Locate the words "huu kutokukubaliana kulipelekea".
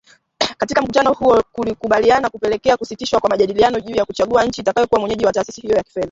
1.13-2.77